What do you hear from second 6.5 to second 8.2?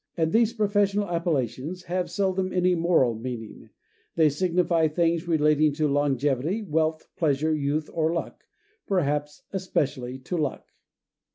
wealth, pleasure, youth, or